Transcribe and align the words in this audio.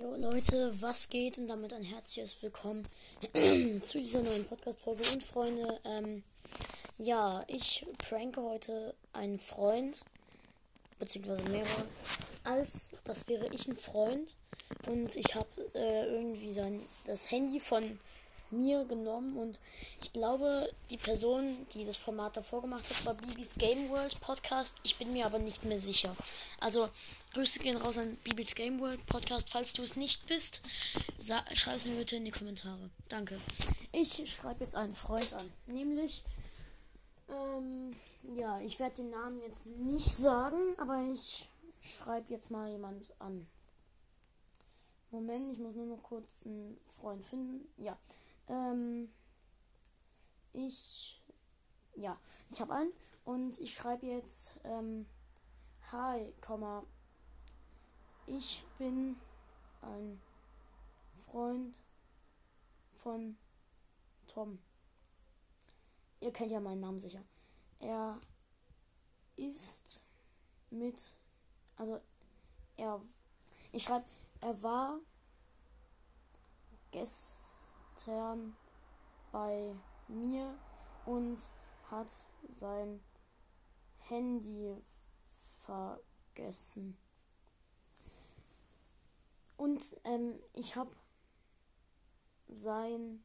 Jo 0.00 0.16
Leute, 0.16 0.72
was 0.82 1.08
geht 1.08 1.38
und 1.38 1.46
damit 1.46 1.72
ein 1.72 1.84
herzliches 1.84 2.42
Willkommen 2.42 2.82
zu 3.80 3.98
dieser 3.98 4.22
neuen 4.22 4.44
Podcast-Folge. 4.44 5.04
Und 5.12 5.22
Freunde, 5.22 5.80
ähm, 5.84 6.24
ja, 6.98 7.44
ich 7.46 7.86
pranke 7.98 8.42
heute 8.42 8.96
einen 9.12 9.38
Freund, 9.38 10.04
beziehungsweise 10.98 11.44
mehrere, 11.44 11.86
als 12.42 12.90
das 13.04 13.28
wäre 13.28 13.46
ich 13.54 13.68
ein 13.68 13.76
Freund 13.76 14.34
und 14.88 15.14
ich 15.14 15.32
habe 15.36 15.70
äh, 15.74 16.06
irgendwie 16.12 16.52
sein, 16.52 16.82
das 17.04 17.30
Handy 17.30 17.60
von 17.60 18.00
mir 18.56 18.84
genommen 18.84 19.36
und 19.36 19.60
ich 20.02 20.12
glaube, 20.12 20.70
die 20.90 20.96
Person, 20.96 21.66
die 21.74 21.84
das 21.84 21.96
Format 21.96 22.36
davor 22.36 22.62
gemacht 22.62 22.88
hat, 22.88 23.06
war 23.06 23.14
Bibis 23.14 23.54
Game 23.56 23.88
World 23.90 24.20
Podcast. 24.20 24.74
Ich 24.82 24.96
bin 24.96 25.12
mir 25.12 25.26
aber 25.26 25.38
nicht 25.38 25.64
mehr 25.64 25.78
sicher. 25.80 26.14
Also, 26.60 26.88
Grüße 27.32 27.58
gehen 27.58 27.76
raus 27.76 27.98
an 27.98 28.16
Bibis 28.24 28.54
Game 28.54 28.80
World 28.80 29.04
Podcast. 29.06 29.50
Falls 29.50 29.72
du 29.72 29.82
es 29.82 29.96
nicht 29.96 30.26
bist, 30.26 30.60
schreib 31.54 31.76
es 31.76 31.84
mir 31.84 31.96
bitte 31.96 32.16
in 32.16 32.24
die 32.24 32.30
Kommentare. 32.30 32.90
Danke. 33.08 33.40
Ich 33.92 34.32
schreibe 34.32 34.64
jetzt 34.64 34.76
einen 34.76 34.94
Freund 34.94 35.32
an. 35.34 35.52
Nämlich, 35.66 36.22
ähm, 37.28 37.94
ja, 38.36 38.60
ich 38.60 38.78
werde 38.78 38.96
den 38.96 39.10
Namen 39.10 39.40
jetzt 39.42 39.66
nicht 39.66 40.14
sagen, 40.14 40.74
aber 40.78 41.02
ich 41.12 41.48
schreibe 41.80 42.32
jetzt 42.32 42.50
mal 42.50 42.70
jemand 42.70 43.12
an. 43.18 43.46
Moment, 45.10 45.52
ich 45.52 45.58
muss 45.58 45.76
nur 45.76 45.86
noch 45.86 46.02
kurz 46.02 46.28
einen 46.44 46.76
Freund 46.88 47.24
finden. 47.24 47.68
Ja. 47.76 47.96
Ähm, 48.48 49.08
ich, 50.52 51.22
ja, 51.94 52.18
ich 52.50 52.60
habe 52.60 52.74
einen 52.74 52.92
und 53.24 53.58
ich 53.58 53.74
schreibe 53.74 54.06
jetzt, 54.06 54.58
ähm, 54.64 55.06
Hi, 55.92 56.32
ich 58.26 58.64
bin 58.78 59.16
ein 59.82 60.20
Freund 61.26 61.76
von 63.02 63.36
Tom. 64.26 64.58
Ihr 66.20 66.32
kennt 66.32 66.50
ja 66.50 66.60
meinen 66.60 66.80
Namen 66.80 67.00
sicher. 67.00 67.22
Er 67.78 68.18
ist 69.36 70.02
mit, 70.70 71.00
also 71.76 72.00
er, 72.76 73.00
ich 73.72 73.84
schreibe, 73.84 74.06
er 74.40 74.62
war 74.62 74.98
gestern 76.90 77.43
gestern 78.04 78.54
bei 79.32 79.74
mir 80.08 80.58
und 81.06 81.48
hat 81.90 82.12
sein 82.50 83.00
Handy 83.98 84.76
vergessen. 85.64 86.98
Und 89.56 89.82
ähm, 90.04 90.38
ich 90.52 90.76
habe 90.76 90.94
sein 92.48 93.24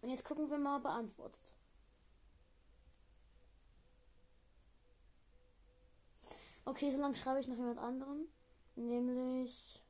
Und 0.00 0.10
jetzt 0.10 0.24
gucken 0.24 0.50
wir 0.50 0.58
mal 0.58 0.78
beantwortet. 0.78 1.54
Okay, 6.64 6.90
so 6.90 7.00
lange 7.00 7.16
schreibe 7.16 7.40
ich 7.40 7.48
noch 7.48 7.56
jemand 7.56 7.78
anderem. 7.78 8.26
Nämlich. 8.76 9.82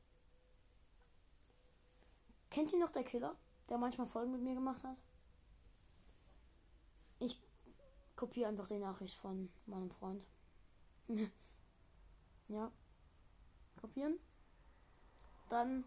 Kennt 2.49 2.73
ihr 2.73 2.79
noch 2.79 2.91
der 2.91 3.03
Killer, 3.03 3.35
der 3.69 3.77
manchmal 3.77 4.07
Folgen 4.07 4.31
mit 4.31 4.41
mir 4.41 4.55
gemacht 4.55 4.83
hat? 4.83 4.97
Ich 7.19 7.39
kopiere 8.15 8.49
einfach 8.49 8.67
die 8.67 8.79
Nachricht 8.79 9.15
von 9.15 9.49
meinem 9.67 9.91
Freund. 9.91 10.23
Ja. 12.49 12.71
Kopieren. 13.79 14.19
Dann. 15.49 15.83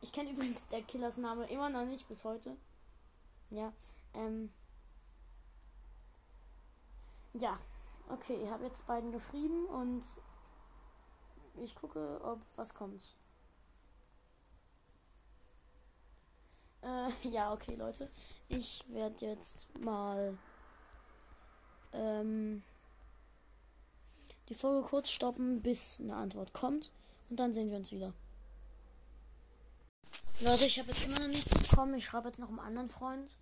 Ich 0.00 0.12
kenne 0.12 0.30
übrigens 0.30 0.68
der 0.68 0.82
Killers 0.82 1.16
Name 1.16 1.48
immer 1.48 1.70
noch 1.70 1.84
nicht 1.84 2.08
bis 2.08 2.24
heute. 2.24 2.56
Ja. 3.50 3.72
Ähm. 4.14 4.52
Ja. 7.34 7.58
Okay, 8.08 8.42
ich 8.42 8.50
habe 8.50 8.64
jetzt 8.64 8.86
beiden 8.86 9.12
geschrieben 9.12 9.66
und 9.66 10.02
ich 11.62 11.74
gucke, 11.74 12.20
ob 12.22 12.40
was 12.56 12.74
kommt. 12.74 13.14
Äh, 16.82 17.10
ja, 17.28 17.52
okay, 17.52 17.74
Leute. 17.74 18.10
Ich 18.48 18.82
werde 18.88 19.26
jetzt 19.26 19.66
mal 19.78 20.38
ähm, 21.92 22.62
die 24.48 24.54
Folge 24.54 24.86
kurz 24.86 25.10
stoppen, 25.10 25.62
bis 25.62 26.00
eine 26.00 26.16
Antwort 26.16 26.52
kommt. 26.52 26.90
Und 27.30 27.38
dann 27.38 27.52
sehen 27.52 27.70
wir 27.70 27.76
uns 27.76 27.92
wieder. 27.92 28.14
Leute, 30.40 30.66
ich 30.66 30.78
habe 30.78 30.88
jetzt 30.90 31.06
immer 31.06 31.18
noch 31.20 31.28
nichts 31.28 31.52
bekommen. 31.52 31.94
Ich 31.94 32.04
schreibe 32.04 32.28
jetzt 32.28 32.38
noch 32.38 32.48
einen 32.48 32.60
anderen 32.60 32.88
Freund, 32.88 33.36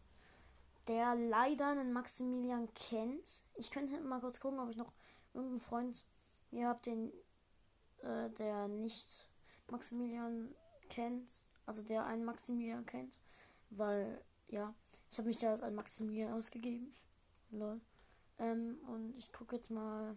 der 0.89 1.15
leider 1.15 1.69
einen 1.69 1.93
Maximilian 1.93 2.69
kennt. 2.75 3.29
Ich 3.55 3.71
könnte 3.71 4.01
mal 4.01 4.21
kurz 4.21 4.41
gucken, 4.41 4.59
ob 4.59 4.71
ich 4.71 4.77
noch 4.77 4.93
irgendeinen 5.35 5.61
Freund 5.61 6.05
hier 6.51 6.69
habe, 6.69 6.81
den 6.83 7.13
äh, 8.03 8.31
der 8.31 8.69
nicht 8.69 9.29
Maximilian 9.71 10.55
kennt. 10.89 11.49
Also 11.67 11.83
der 11.83 12.07
einen 12.07 12.25
Maximilian 12.25 12.87
kennt. 12.87 13.19
Weil, 13.71 14.21
ja, 14.49 14.75
ich 15.11 15.19
habe 15.19 15.29
mich 15.29 15.39
da 15.39 15.53
als 15.53 15.63
ein 15.63 15.75
Maximilian 15.75 16.33
ausgegeben. 16.33 16.95
Lol. 17.51 17.81
Ähm, 18.39 18.79
und 18.87 19.17
ich 19.17 19.33
gucke 19.33 19.57
jetzt 19.57 19.71
mal 19.71 20.17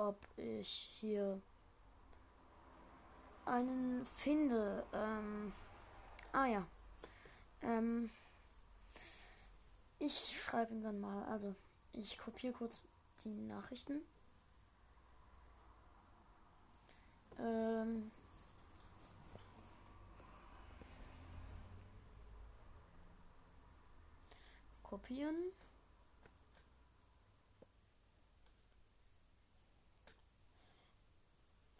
ob 0.00 0.18
ich 0.38 0.68
hier 0.98 1.40
einen 3.44 4.06
finde. 4.06 4.84
Ähm, 4.94 5.52
ah 6.32 6.46
ja. 6.46 6.66
Ähm, 7.62 8.10
ich 9.98 10.40
schreibe 10.42 10.72
ihm 10.72 10.82
dann 10.82 11.00
mal. 11.00 11.24
Also, 11.24 11.54
ich 11.92 12.16
kopiere 12.16 12.54
kurz 12.54 12.80
die 13.24 13.28
Nachrichten. 13.28 14.00
Ähm, 17.38 18.10
kopieren. 24.82 25.36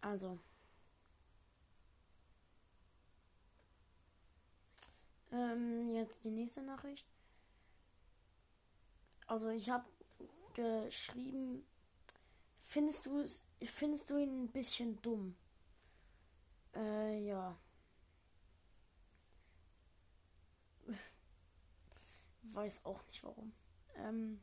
Also. 0.00 0.38
Ähm, 5.32 5.94
jetzt 5.94 6.24
die 6.24 6.30
nächste 6.30 6.62
Nachricht. 6.62 7.06
Also 9.26 9.48
ich 9.50 9.70
habe 9.70 9.84
geschrieben, 10.54 11.64
findest 12.66 13.06
du 13.06 13.20
es, 13.20 13.42
findest 13.62 14.10
du 14.10 14.16
ihn 14.16 14.44
ein 14.44 14.48
bisschen 14.48 15.00
dumm? 15.02 15.36
Äh, 16.74 17.24
ja. 17.26 17.56
Weiß 22.42 22.84
auch 22.84 23.04
nicht 23.06 23.22
warum. 23.22 23.52
Ähm, 23.96 24.40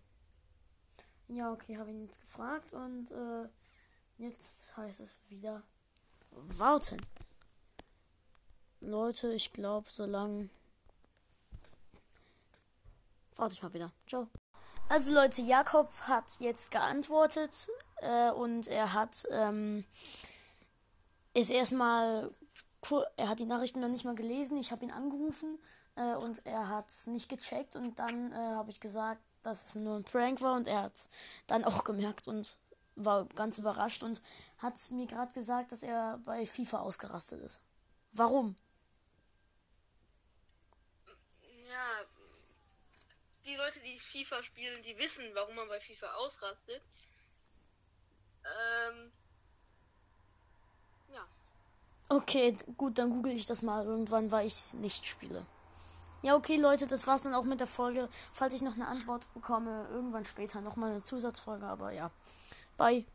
ja, 1.27 1.51
okay, 1.51 1.77
habe 1.77 1.89
ihn 1.91 2.05
jetzt 2.05 2.21
gefragt 2.21 2.71
und 2.73 3.11
äh, 3.11 3.49
Jetzt 4.17 4.75
heißt 4.75 4.99
es 4.99 5.15
wieder 5.29 5.61
warten. 6.31 6.97
Leute, 8.81 9.33
ich 9.33 9.53
glaube, 9.53 9.87
so 9.91 10.05
lang. 10.05 10.49
Warte 13.35 13.53
ich 13.53 13.61
mal 13.61 13.73
wieder. 13.73 13.91
Ciao. 14.07 14.27
Also 14.89 15.13
Leute, 15.13 15.41
Jakob 15.41 15.91
hat 16.01 16.39
jetzt 16.39 16.71
geantwortet 16.71 17.67
äh, 17.97 18.31
und 18.31 18.67
er 18.67 18.93
hat 18.93 19.27
ähm, 19.31 19.83
ist 21.33 21.51
erstmal 21.51 22.31
er 23.17 23.27
hat 23.27 23.39
die 23.39 23.45
Nachrichten 23.45 23.81
noch 23.81 23.89
nicht 23.89 24.05
mal 24.05 24.15
gelesen. 24.15 24.57
Ich 24.57 24.71
habe 24.71 24.85
ihn 24.85 24.91
angerufen 24.91 25.59
äh, 25.95 26.15
und 26.15 26.45
er 26.45 26.69
hat 26.69 26.89
es 26.89 27.05
nicht 27.05 27.29
gecheckt 27.29 27.75
und 27.75 27.99
dann 27.99 28.31
äh, 28.31 28.35
habe 28.35 28.71
ich 28.71 28.79
gesagt, 28.79 29.21
dass 29.43 29.67
es 29.67 29.75
nur 29.75 29.97
ein 29.97 30.03
Prank 30.03 30.41
war 30.41 30.55
und 30.55 30.67
er 30.67 30.83
hat 30.83 31.09
dann 31.47 31.65
auch 31.65 31.83
gemerkt 31.83 32.27
und 32.27 32.57
war 32.97 33.25
ganz 33.25 33.57
überrascht 33.57 34.03
und 34.03 34.21
hat 34.57 34.73
mir 34.91 35.07
gerade 35.07 35.33
gesagt, 35.33 35.71
dass 35.71 35.83
er 35.83 36.19
bei 36.25 36.45
FIFA 36.45 36.79
ausgerastet 36.79 37.41
ist. 37.41 37.61
Warum? 38.11 38.55
Ja, 41.69 42.05
die 43.45 43.55
Leute, 43.55 43.79
die 43.79 43.97
FIFA 43.97 44.43
spielen, 44.43 44.81
die 44.81 44.97
wissen, 44.97 45.23
warum 45.33 45.55
man 45.55 45.67
bei 45.67 45.79
FIFA 45.79 46.13
ausrastet. 46.15 46.81
Ähm, 48.43 49.11
ja. 51.09 51.27
Okay, 52.09 52.57
gut, 52.77 52.97
dann 52.97 53.09
google 53.11 53.33
ich 53.33 53.45
das 53.45 53.61
mal 53.61 53.85
irgendwann, 53.85 54.31
weil 54.31 54.47
ich 54.47 54.53
es 54.53 54.73
nicht 54.73 55.05
spiele. 55.05 55.45
Ja, 56.23 56.35
okay, 56.35 56.57
Leute, 56.57 56.87
das 56.87 57.05
war's 57.05 57.21
dann 57.21 57.35
auch 57.35 57.43
mit 57.43 57.59
der 57.59 57.67
Folge. 57.67 58.09
Falls 58.33 58.53
ich 58.53 58.61
noch 58.61 58.73
eine 58.73 58.87
Antwort 58.87 59.21
bekomme, 59.33 59.87
irgendwann 59.91 60.25
später 60.25 60.61
nochmal 60.61 60.91
eine 60.91 61.03
Zusatzfolge, 61.03 61.65
aber 61.65 61.91
ja. 61.91 62.09
Bye. 62.77 63.05